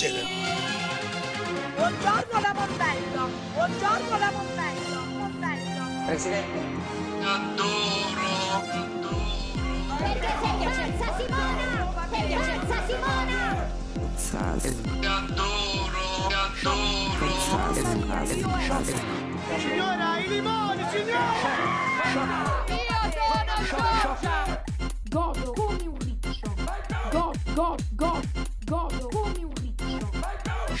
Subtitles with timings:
[0.00, 0.24] succede?
[1.76, 3.28] Buongiorno la Morbello.
[3.52, 5.00] Buongiorno la Morbello.
[5.18, 5.84] Morbello.
[6.06, 6.58] Presidente.
[7.20, 9.18] Adoro, adoro.
[9.98, 11.68] Perché sei piacenza Simona!
[12.10, 13.68] Sei piacenza Simona!
[15.02, 16.04] Adoro,
[16.56, 17.28] adoro.
[19.58, 21.68] Signora, i limoni, signora!
[22.68, 24.64] Io sono Giorgia.
[25.10, 26.54] Godo come un riccio.
[26.56, 27.89] God, God, God, godo riccio.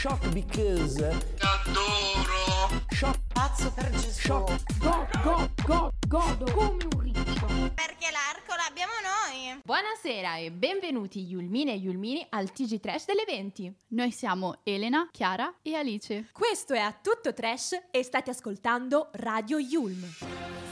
[0.00, 1.04] Shock because.
[1.40, 2.80] Adoro.
[2.90, 3.18] Shock.
[3.34, 4.18] Pazzo per Gesù!
[4.18, 4.78] Shock.
[4.78, 7.46] God, God, God, godo come un riccio.
[7.74, 9.60] Perché l'arco l'abbiamo noi.
[9.62, 13.74] Buonasera e benvenuti Yulmine e Yulmini al TG Trash delle 20.
[13.88, 16.30] Noi siamo Elena, Chiara e Alice.
[16.32, 20.02] Questo è A Tutto Trash e state ascoltando Radio Yulm.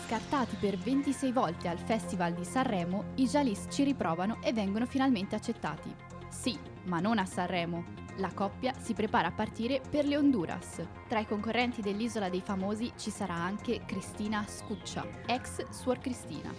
[0.06, 5.34] Scartati per 26 volte al Festival di Sanremo, i Jalis ci riprovano e vengono finalmente
[5.34, 5.94] accettati.
[6.30, 7.84] Sì, ma non a Sanremo.
[8.16, 10.82] La coppia si prepara a partire per le Honduras.
[11.06, 16.52] Tra i concorrenti dell'Isola dei Famosi ci sarà anche Cristina Scuccia, ex Suor Cristina.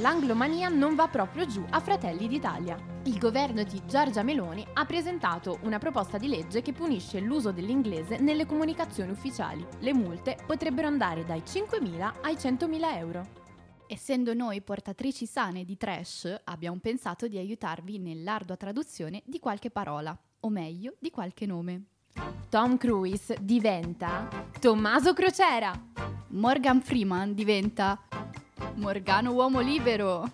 [0.00, 2.76] L'anglomania non va proprio giù a Fratelli d'Italia.
[3.04, 8.18] Il governo di Giorgia Meloni ha presentato una proposta di legge che punisce l'uso dell'inglese
[8.18, 9.64] nelle comunicazioni ufficiali.
[9.78, 13.47] Le multe potrebbero andare dai 5.000 ai 100.000 euro.
[13.90, 20.14] Essendo noi portatrici sane di trash, abbiamo pensato di aiutarvi nell'ardua traduzione di qualche parola,
[20.40, 21.84] o meglio, di qualche nome.
[22.50, 24.28] Tom Cruise diventa
[24.60, 25.72] Tommaso Crociera.
[26.28, 27.98] Morgan Freeman diventa
[28.74, 30.30] Morgano Uomo Libero.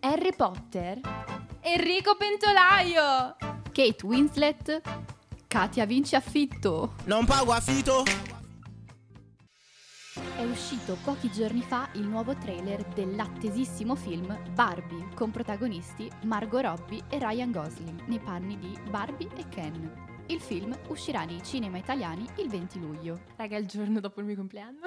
[0.00, 1.00] Harry Potter.
[1.60, 3.36] Enrico Pentolaio.
[3.72, 4.82] Kate Winslet.
[5.46, 6.96] Katia Vinci Affitto.
[7.04, 8.04] Non pago affitto?
[10.40, 17.02] È uscito pochi giorni fa il nuovo trailer dell'attesissimo film Barbie, con protagonisti Margot Robbie
[17.10, 20.24] e Ryan Gosling, nei panni di Barbie e Ken.
[20.28, 23.20] Il film uscirà nei cinema italiani il 20 luglio.
[23.36, 24.86] Raga, il giorno dopo il mio compleanno.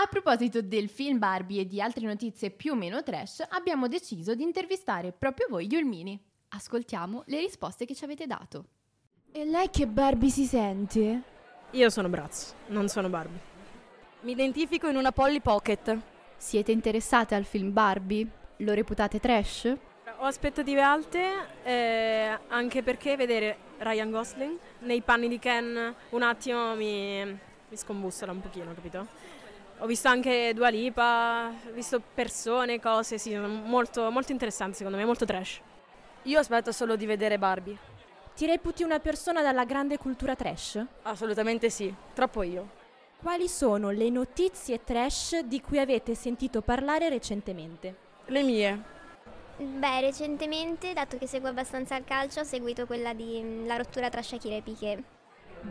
[0.00, 4.34] A proposito del film Barbie e di altre notizie più o meno trash, abbiamo deciso
[4.34, 6.18] di intervistare proprio voi, Yulmini.
[6.48, 8.64] Ascoltiamo le risposte che ci avete dato.
[9.30, 11.22] E lei che Barbie si sente?
[11.72, 13.49] Io sono Braz, non sono Barbie.
[14.22, 15.96] Mi identifico in una Polly Pocket.
[16.36, 18.28] Siete interessate al film Barbie?
[18.56, 19.74] Lo reputate trash?
[20.18, 21.26] Ho aspettative alte,
[21.62, 28.32] eh, anche perché vedere Ryan Gosling nei panni di Ken un attimo mi, mi scombussola
[28.32, 29.06] un pochino, capito?
[29.78, 35.06] Ho visto anche Dua Lipa, ho visto persone, cose, sì, molto, molto interessanti secondo me,
[35.06, 35.62] molto trash.
[36.24, 37.78] Io aspetto solo di vedere Barbie.
[38.36, 40.84] Ti reputi una persona dalla grande cultura trash?
[41.04, 42.79] Assolutamente sì, troppo io.
[43.20, 47.94] Quali sono le notizie trash di cui avete sentito parlare recentemente?
[48.24, 48.82] Le mie.
[49.58, 54.08] Beh, recentemente, dato che seguo abbastanza il calcio, ho seguito quella di mm, la rottura
[54.08, 55.02] tra Shakira e Piquet.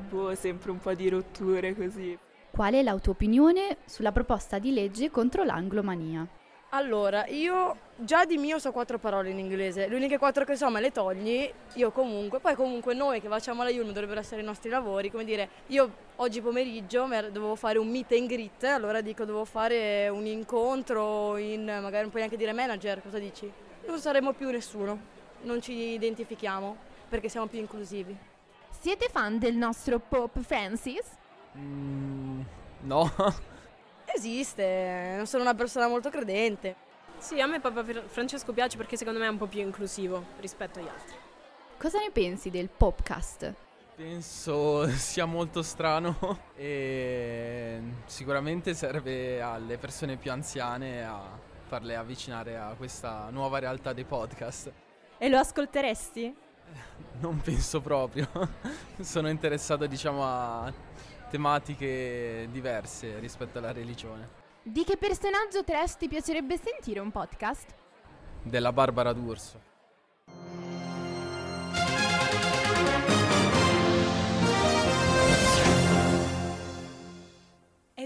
[0.09, 2.15] Boh, sempre un po' di rotture così.
[2.51, 6.27] Qual è la tua opinione sulla proposta di legge contro l'anglomania?
[6.71, 10.69] Allora, io già di mio so quattro parole in inglese, le uniche quattro che so
[10.69, 14.43] me le togli, io comunque, poi comunque noi che facciamo la Yulm dovrebbero essere i
[14.43, 19.25] nostri lavori, come dire, io oggi pomeriggio dovevo fare un meet and greet, allora dico
[19.25, 23.51] dovevo fare un incontro in, magari non puoi neanche dire manager, cosa dici?
[23.87, 24.99] Non saremo più nessuno,
[25.41, 26.77] non ci identifichiamo
[27.09, 28.15] perché siamo più inclusivi.
[28.79, 31.17] Siete fan del nostro Pope Francis?
[31.57, 32.41] Mm,
[32.81, 33.11] no.
[34.19, 36.75] Esiste, non sono una persona molto credente.
[37.19, 40.79] Sì, a me Papa Francesco piace perché secondo me è un po' più inclusivo rispetto
[40.79, 41.15] agli altri.
[41.77, 43.53] Cosa ne pensi del podcast?
[43.95, 51.21] Penso sia molto strano e sicuramente serve alle persone più anziane a
[51.67, 54.69] farle avvicinare a questa nuova realtà dei podcast.
[55.17, 56.35] E lo ascolteresti?
[57.21, 58.29] Non penso proprio.
[58.99, 60.71] Sono interessato, diciamo, a
[61.29, 64.27] tematiche diverse rispetto alla religione.
[64.61, 67.73] Di che personaggio trash ti piacerebbe sentire un podcast?
[68.43, 69.68] Della Barbara D'Urso.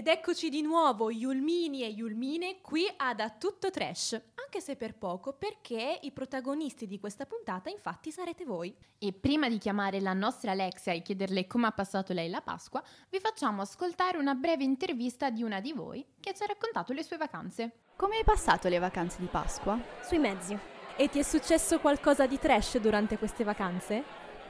[0.04, 4.12] Ed eccoci di nuovo, Yulmini e Yulmine, qui ad A Tutto Trash.
[4.34, 8.76] Anche se per poco, perché i protagonisti di questa puntata infatti sarete voi.
[8.98, 12.84] E prima di chiamare la nostra Alexia e chiederle come ha passato lei la Pasqua,
[13.08, 17.02] vi facciamo ascoltare una breve intervista di una di voi che ci ha raccontato le
[17.02, 17.84] sue vacanze.
[17.96, 19.80] Come hai passato le vacanze di Pasqua?
[20.02, 20.54] Sui mezzi.
[20.96, 24.04] E ti è successo qualcosa di trash durante queste vacanze?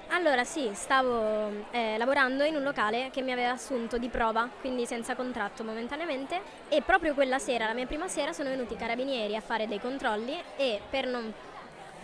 [0.09, 4.87] Allora sì, stavo eh, lavorando in un locale che mi aveva assunto di prova, quindi
[4.87, 9.35] senza contratto momentaneamente e proprio quella sera, la mia prima sera, sono venuti i carabinieri
[9.35, 11.33] a fare dei controlli e per non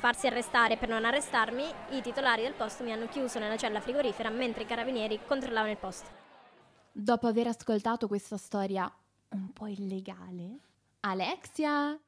[0.00, 4.30] farsi arrestare per non arrestarmi, i titolari del posto mi hanno chiuso nella cella frigorifera
[4.30, 6.08] mentre i carabinieri controllavano il posto.
[6.90, 8.90] Dopo aver ascoltato questa storia
[9.30, 10.58] un po' illegale,
[11.00, 11.98] Alexia!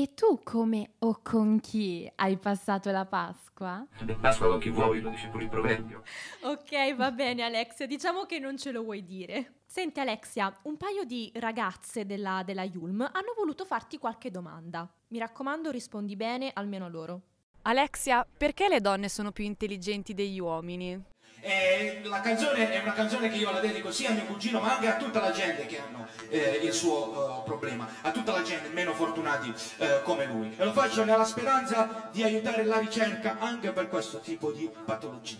[0.00, 3.84] E tu come o con chi hai passato la Pasqua?
[4.20, 6.04] Pasqua con chi vuoi, lo dice pure il proverbio.
[6.42, 9.54] Ok, va bene Alexia, diciamo che non ce lo vuoi dire.
[9.66, 14.88] Senti Alexia, un paio di ragazze della, della Yulm hanno voluto farti qualche domanda.
[15.08, 17.22] Mi raccomando, rispondi bene, almeno a loro.
[17.62, 21.02] Alexia, perché le donne sono più intelligenti degli uomini?
[21.40, 24.74] Eh, la canzone è una canzone che io la dedico sia a mio cugino ma
[24.74, 28.42] anche a tutta la gente che hanno eh, il suo uh, problema, a tutta la
[28.42, 30.54] gente meno fortunati eh, come lui.
[30.56, 35.36] E lo faccio nella speranza di aiutare la ricerca anche per questo tipo di patologia.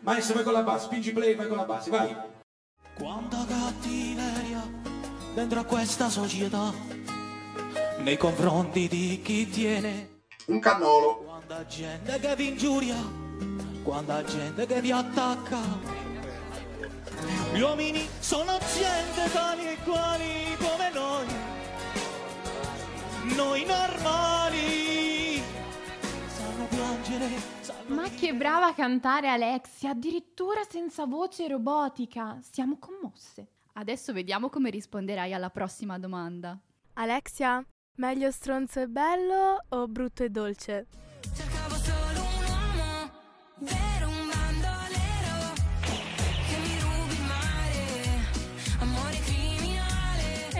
[0.00, 2.16] Maestro, vai con la base, spingi play, vai con la base, vai.
[2.94, 4.68] Quanta cattiveria
[5.34, 6.72] dentro a questa società
[7.98, 11.18] nei confronti di chi tiene un cannolo.
[11.24, 12.96] Quanta gente che vi ingiuria
[13.82, 15.60] quanta gente che vi attacca.
[17.52, 21.26] Gli uomini sono gente tali e quali come noi,
[23.36, 25.42] noi normali.
[26.26, 27.28] Sanno piangere.
[27.60, 32.38] Sanno Ma che brava a cantare Alexia, addirittura senza voce robotica.
[32.40, 33.48] Siamo commosse.
[33.74, 36.58] Adesso vediamo come risponderai alla prossima domanda.
[36.94, 37.64] Alexia,
[37.96, 40.86] meglio stronzo e bello o brutto e dolce?
[41.34, 41.61] Cercavo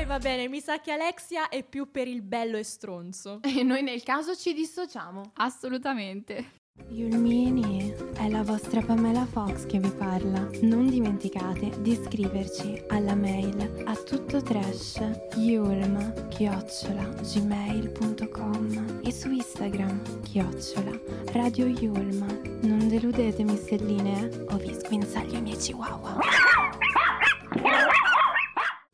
[0.03, 3.39] E va bene, mi sa che Alexia è più per il bello e stronzo.
[3.47, 5.31] E noi nel caso ci dissociamo.
[5.35, 6.63] Assolutamente.
[6.89, 10.49] Yulmini, è la vostra Pamela Fox che vi parla.
[10.63, 14.99] Non dimenticate di iscriverci alla mail a tutto trash
[15.37, 22.59] yulm chiocciola gmail.com e su Instagram chiocciola radio yulm.
[22.63, 26.72] Non deludetemi stelline eh, o vi sguinzaglio i miei chihuahua.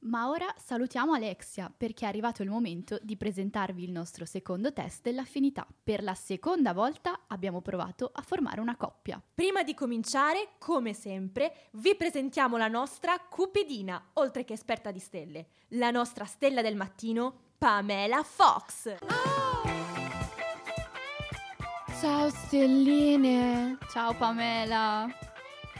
[0.09, 5.03] Ma ora salutiamo Alexia perché è arrivato il momento di presentarvi il nostro secondo test
[5.03, 5.67] dell'affinità.
[5.85, 9.23] Per la seconda volta abbiamo provato a formare una coppia.
[9.35, 15.49] Prima di cominciare, come sempre, vi presentiamo la nostra cupidina, oltre che esperta di stelle,
[15.73, 18.97] la nostra stella del mattino, Pamela Fox.
[22.01, 23.77] Ciao stelline.
[23.91, 25.28] Ciao Pamela.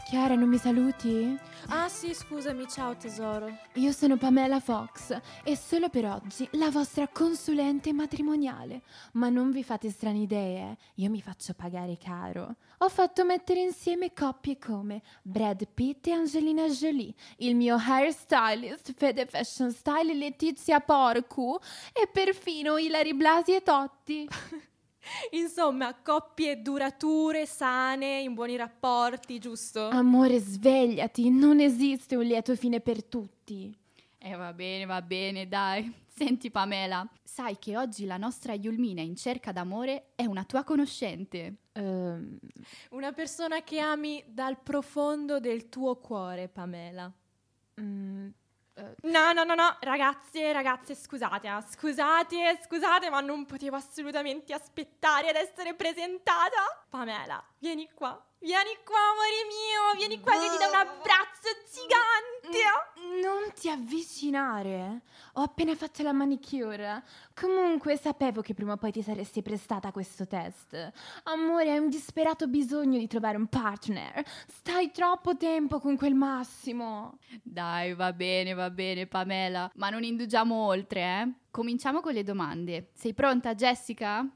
[0.09, 1.37] Chiara, non mi saluti?
[1.67, 3.55] Ah sì, scusami, ciao tesoro.
[3.75, 8.81] Io sono Pamela Fox e solo per oggi la vostra consulente matrimoniale.
[9.13, 10.77] Ma non vi fate strane idee, eh?
[10.95, 12.55] io mi faccio pagare caro.
[12.79, 19.27] Ho fatto mettere insieme coppie come Brad Pitt e Angelina Jolie, il mio hairstylist Fede
[19.27, 21.55] Fashion Style Letizia Porcu
[21.93, 24.27] e perfino Ilari Blasi e Totti.
[25.31, 29.89] Insomma, coppie durature, sane, in buoni rapporti, giusto?
[29.89, 33.75] Amore, svegliati, non esiste un lieto fine per tutti.
[34.17, 35.91] Eh va bene, va bene, dai.
[36.19, 41.55] Senti Pamela, sai che oggi la nostra Yulmina in cerca d'amore è una tua conoscente.
[41.73, 42.37] Um,
[42.89, 47.09] una persona che ami dal profondo del tuo cuore, Pamela.
[47.79, 48.27] mm,
[49.03, 55.29] No, no, no, no, ragazze, ragazze, scusate, eh, scusate, scusate, ma non potevo assolutamente aspettare
[55.29, 56.85] ad essere presentata.
[56.89, 63.21] Pamela, vieni qua, vieni qua, amore mio, vieni qua che ti do un abbraccio gigante.
[63.21, 65.01] Non ti avvicinare.
[65.33, 67.03] Ho appena fatto la manicure.
[67.35, 70.91] Comunque sapevo che prima o poi ti saresti prestata a questo test.
[71.25, 74.25] Amore, hai un disperato bisogno di trovare un partner.
[74.47, 77.19] Stai troppo tempo con quel Massimo.
[77.43, 79.69] Dai, va bene, va bene, Pamela.
[79.75, 81.31] Ma non indugiamo oltre, eh?
[81.51, 82.89] Cominciamo con le domande.
[82.93, 84.27] Sei pronta, Jessica?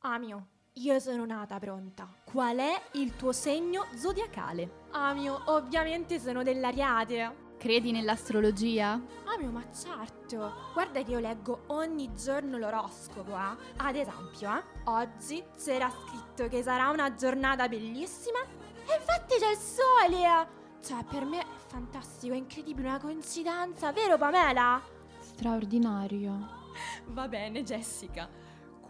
[0.00, 2.08] Amio, io sono nata pronta.
[2.24, 4.86] Qual è il tuo segno zodiacale?
[4.92, 7.40] Amio, ovviamente sono dell'Ariate.
[7.58, 9.00] Credi nell'astrologia?
[9.24, 10.70] Amio, ma certo.
[10.72, 13.56] Guarda che io leggo ogni giorno l'oroscopo, eh.
[13.76, 19.58] Ad esempio, eh, oggi c'era scritto che sarà una giornata bellissima e infatti c'è il
[19.58, 20.60] sole.
[20.82, 24.82] Cioè, per me è fantastico, è incredibile, una coincidenza, vero Pamela?
[25.20, 26.60] Straordinario.
[27.08, 28.28] Va bene, Jessica.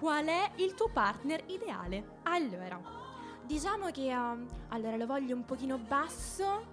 [0.02, 2.18] Qual è il tuo partner ideale?
[2.24, 2.76] Allora,
[3.44, 6.64] diciamo che um, allora lo voglio un pochino basso,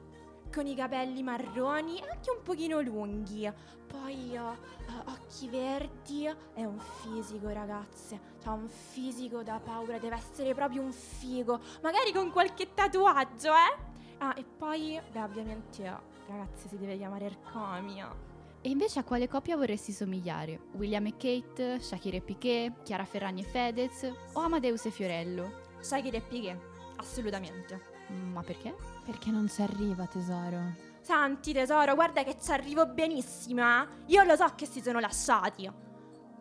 [0.52, 3.48] con i capelli marroni e anche un pochino lunghi.
[3.86, 8.20] Poi uh, uh, occhi verdi e un fisico, ragazze.
[8.42, 11.60] Cioè un fisico da paura, deve essere proprio un figo.
[11.84, 13.78] Magari con qualche tatuaggio, eh?
[14.18, 15.84] Ah, e poi, beh, ovviamente,
[16.26, 18.29] ragazzi, si deve chiamare Ercomia.
[18.62, 20.60] E invece a quale coppia vorresti somigliare?
[20.74, 25.68] William e Kate, Shakira e Piquet, Chiara Ferragni e Fedez o Amadeus e Fiorello?
[25.80, 26.60] Shakira e Piquet,
[26.98, 27.82] assolutamente.
[28.10, 28.76] Ma perché?
[29.06, 30.74] Perché non ci arriva, tesoro.
[31.00, 33.88] Santi tesoro, guarda che ci arrivo benissimo, eh?
[34.08, 35.72] Io lo so che si sono lasciati.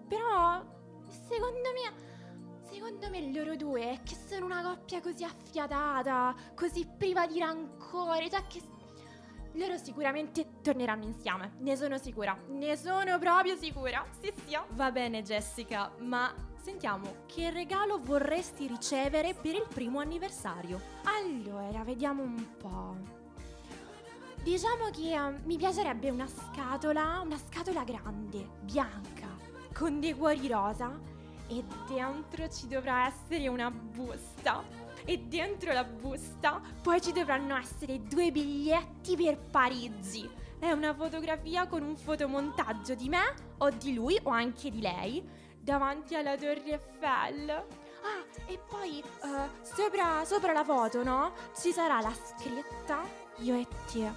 [0.08, 0.60] Però,
[1.28, 2.06] secondo me...
[2.68, 8.42] Secondo me loro due, che sono una coppia così affiatata, così priva di rancore, cioè
[8.48, 8.60] che...
[9.58, 14.56] Loro sicuramente torneranno insieme, ne sono sicura, ne sono proprio sicura, sì sì.
[14.74, 20.80] Va bene Jessica, ma sentiamo, che regalo vorresti ricevere per il primo anniversario?
[21.02, 22.96] Allora, vediamo un po'.
[24.44, 29.26] Diciamo che eh, mi piacerebbe una scatola, una scatola grande, bianca,
[29.74, 30.96] con dei cuori rosa
[31.48, 34.87] e dentro ci dovrà essere una busta.
[35.04, 40.28] E dentro la busta poi ci dovranno essere due biglietti per Parigi.
[40.58, 45.22] È una fotografia con un fotomontaggio di me o di lui o anche di lei
[45.60, 47.50] davanti alla Torre Eiffel.
[47.50, 51.32] Ah, e poi eh, sopra, sopra la foto, no?
[51.58, 53.02] Ci sarà la scritta
[53.38, 54.10] Io e te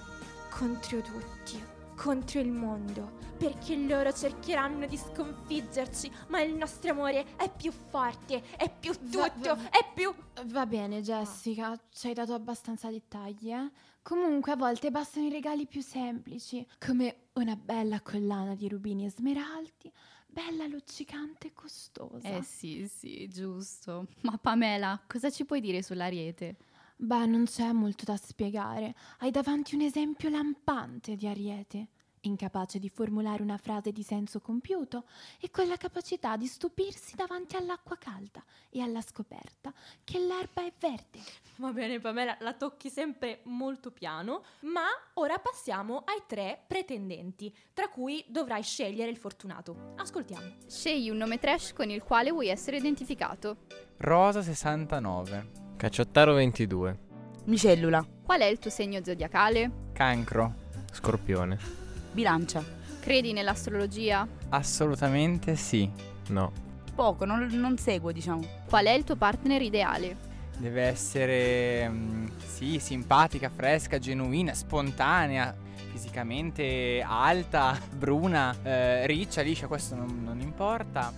[0.50, 1.62] contro tutti,
[1.96, 8.40] contro il mondo, perché loro cercheranno di sconfiggerci, ma il nostro amore è più forte,
[8.56, 10.14] è più tutto, è più...
[10.44, 13.68] Va bene, Jessica, ci hai dato abbastanza dettagli, eh?
[14.00, 19.10] Comunque a volte bastano i regali più semplici, come una bella collana di rubini e
[19.10, 19.92] smeraldi,
[20.24, 22.28] bella luccicante e costosa.
[22.28, 24.06] Eh sì, sì, giusto.
[24.20, 26.58] Ma Pamela, cosa ci puoi dire sull'ariete?
[26.94, 28.94] Beh, non c'è molto da spiegare.
[29.18, 31.88] Hai davanti un esempio lampante di ariete.
[32.24, 35.04] Incapace di formulare una frase di senso compiuto
[35.40, 39.72] e con la capacità di stupirsi davanti all'acqua calda e alla scoperta
[40.04, 41.18] che l'erba è verde.
[41.56, 47.88] Va bene Pamela, la tocchi sempre molto piano, ma ora passiamo ai tre pretendenti, tra
[47.88, 49.94] cui dovrai scegliere il fortunato.
[49.96, 50.58] Ascoltiamo.
[50.68, 53.66] Scegli un nome trash con il quale vuoi essere identificato.
[53.96, 55.50] Rosa 69.
[55.76, 56.98] Caciottaro 22.
[57.46, 58.06] Micellula.
[58.22, 59.90] Qual è il tuo segno zodiacale?
[59.92, 60.54] Cancro.
[60.92, 61.81] Scorpione.
[62.12, 62.62] Bilancia.
[63.00, 64.26] Credi nell'astrologia?
[64.50, 65.90] Assolutamente sì.
[66.28, 66.52] No.
[66.94, 68.46] Poco, non, non seguo, diciamo.
[68.68, 70.30] Qual è il tuo partner ideale?
[70.58, 75.56] Deve essere, mm, sì, simpatica, fresca, genuina, spontanea,
[75.90, 81.12] fisicamente alta, bruna, eh, riccia, liscia, questo non, non importa.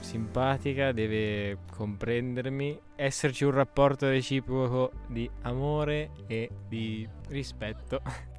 [0.00, 8.00] Simpatica, deve comprendermi, esserci un rapporto reciproco di amore e di rispetto.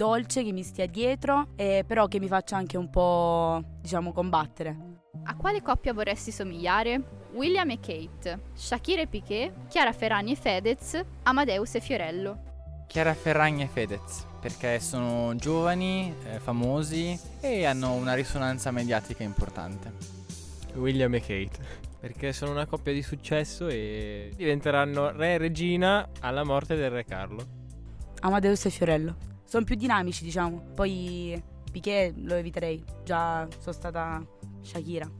[0.00, 4.74] Dolce, che mi stia dietro, eh, però che mi faccia anche un po', diciamo, combattere.
[5.24, 7.26] A quale coppia vorresti somigliare?
[7.34, 12.84] William e Kate, Shakira e Piquet, Chiara Ferragni e Fedez, Amadeus e Fiorello.
[12.86, 19.92] Chiara Ferragni e Fedez, perché sono giovani, eh, famosi e hanno una risonanza mediatica importante.
[20.76, 21.58] William e Kate,
[22.00, 27.04] perché sono una coppia di successo e diventeranno re e regina alla morte del re
[27.04, 27.44] Carlo.
[28.20, 29.28] Amadeus e Fiorello.
[29.50, 30.62] Sono più dinamici, diciamo.
[30.76, 31.42] Poi
[31.72, 32.84] Piquet lo eviterei.
[33.04, 34.24] Già sono stata
[34.62, 35.10] Shakira.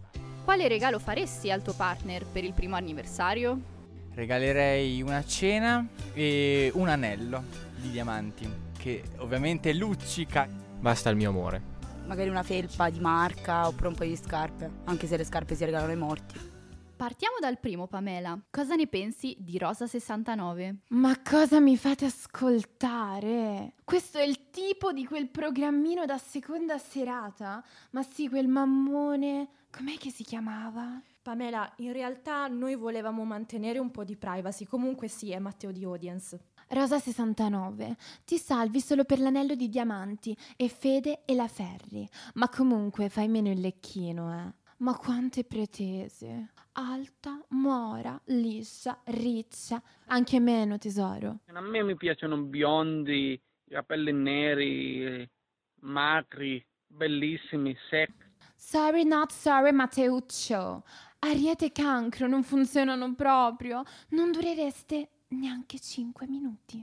[0.45, 3.61] Quale regalo faresti al tuo partner per il primo anniversario?
[4.15, 5.85] Regalerei una cena
[6.15, 7.43] e un anello
[7.75, 10.47] di diamanti, che ovviamente luccica.
[10.79, 11.63] Basta il mio amore.
[12.07, 15.65] Magari una felpa di marca oppure un paio di scarpe, anche se le scarpe si
[15.65, 16.50] regalano ai morti.
[17.01, 18.39] Partiamo dal primo, Pamela.
[18.51, 20.81] Cosa ne pensi di Rosa 69?
[20.89, 23.73] Ma cosa mi fate ascoltare?
[23.85, 27.65] Questo è il tipo di quel programmino da seconda serata?
[27.93, 29.49] Ma sì, quel mammone.
[29.71, 31.01] Com'è che si chiamava?
[31.23, 35.85] Pamela, in realtà noi volevamo mantenere un po' di privacy, comunque sì, è Matteo di
[35.85, 36.39] Audience.
[36.69, 42.07] Rosa 69, ti salvi solo per l'anello di diamanti e Fede e la Ferri.
[42.35, 44.60] Ma comunque fai meno il lecchino, eh.
[44.81, 46.53] Ma quante pretese.
[46.73, 51.41] Alta, mora, liscia, riccia, anche meno tesoro.
[51.53, 55.29] A me mi piacciono biondi, i capelli neri,
[55.81, 58.25] macri, bellissimi, secchi.
[58.55, 60.85] Sorry not sorry Matteuccio.
[61.19, 63.83] Ariete e cancro non funzionano proprio.
[64.11, 66.83] Non durereste neanche 5 minuti.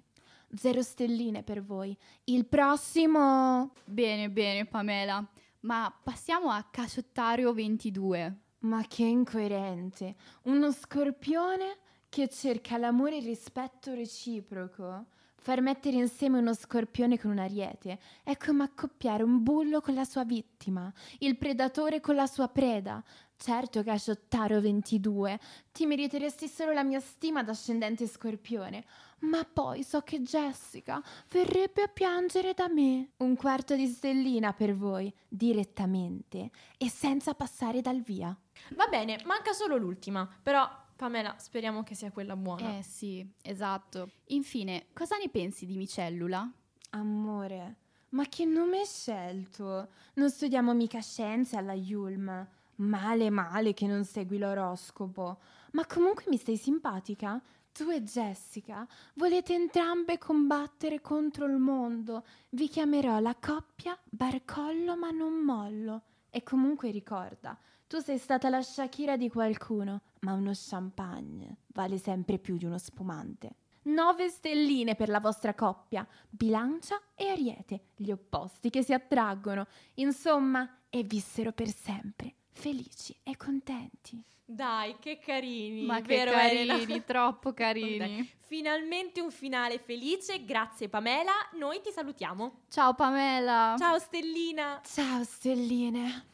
[0.56, 1.98] Zero stelline per voi.
[2.26, 3.74] Il prossimo...
[3.86, 5.28] Bene, bene, Pamela.
[5.62, 8.36] Ma passiamo a Caciottario 22.
[8.60, 10.16] Ma che incoerente.
[10.44, 11.78] Uno scorpione
[12.10, 15.06] che cerca l'amore e il rispetto reciproco.
[15.36, 20.04] Far mettere insieme uno scorpione con un ariete è come accoppiare un bullo con la
[20.04, 23.02] sua vittima, il predatore con la sua preda.
[23.38, 25.40] Certo Shottaro 22
[25.72, 28.84] ti meriteresti solo la mia stima d'ascendente scorpione,
[29.20, 33.12] ma poi so che Jessica verrebbe a piangere da me.
[33.18, 38.36] Un quarto di stellina per voi, direttamente e senza passare dal via.
[38.76, 42.78] Va bene, manca solo l'ultima, però Pamela, speriamo che sia quella buona.
[42.78, 44.10] Eh sì, esatto.
[44.28, 46.52] Infine, cosa ne pensi di Micellula?
[46.92, 47.76] Amore,
[48.10, 49.90] ma che nome hai scelto?
[50.16, 52.48] Non studiamo mica scienze alla Yulm.
[52.78, 55.40] Male, male che non segui l'oroscopo.
[55.74, 57.42] Ma comunque mi stai simpatica?
[57.78, 62.26] Tu e Jessica volete entrambe combattere contro il mondo.
[62.50, 66.02] Vi chiamerò la coppia Barcollo ma non mollo.
[66.32, 67.56] E comunque ricorda,
[67.86, 72.80] tu sei stata la Shakira di qualcuno, ma uno champagne vale sempre più di uno
[72.80, 73.58] spumante.
[73.84, 80.80] Nove stelline per la vostra coppia, bilancia e ariete, gli opposti che si attraggono, insomma,
[80.90, 84.22] e vissero per sempre, felici e contenti.
[84.44, 85.84] Dai, che carini.
[85.86, 87.02] Ma che vero, carini, Elena?
[87.06, 87.98] troppo carini.
[87.98, 92.62] Dai, Finalmente un finale felice, grazie Pamela, noi ti salutiamo.
[92.70, 93.76] Ciao Pamela.
[93.78, 94.82] Ciao Stellina.
[94.86, 96.26] Ciao stelline.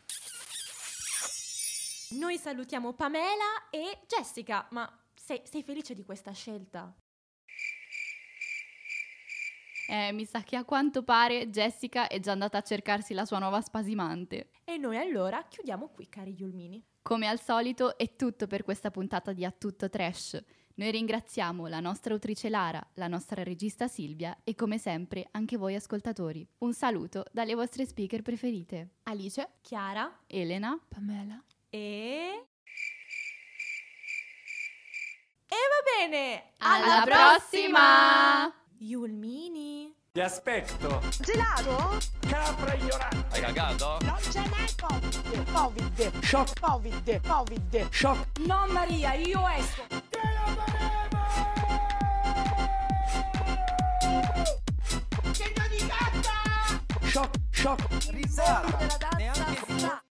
[2.12, 6.94] Noi salutiamo Pamela e Jessica, ma sei, sei felice di questa scelta?
[9.88, 13.40] Eh, mi sa che a quanto pare Jessica è già andata a cercarsi la sua
[13.40, 14.50] nuova spasimante.
[14.64, 16.84] E noi allora chiudiamo qui, cari Yulmini.
[17.02, 20.42] Come al solito è tutto per questa puntata di A Tutto Trash.
[20.76, 25.76] Noi ringraziamo la nostra autrice Lara, la nostra regista Silvia e come sempre anche voi
[25.76, 26.48] ascoltatori.
[26.60, 28.96] Un saluto dalle vostre speaker preferite.
[29.04, 32.48] Alice, Chiara, Elena, Pamela e...
[35.46, 36.54] E va bene!
[36.58, 38.63] Alla prossima!
[38.84, 39.96] Yulmini!
[40.12, 41.02] Ti aspetto.
[41.22, 41.98] Gelato?
[42.28, 43.26] Capra ignorante.
[43.30, 43.98] Hai cagato?
[44.02, 45.52] Non ce n'è Covid.
[45.52, 46.20] Covid.
[46.22, 46.60] Shock.
[46.60, 47.22] Covid.
[47.26, 47.90] Covid.
[47.90, 48.40] Shock.
[48.40, 49.84] No Maria, io esco.
[55.32, 57.08] Che di gatta!
[57.08, 57.88] Shock, shock.
[58.10, 59.16] Risata.
[59.18, 60.02] Neanche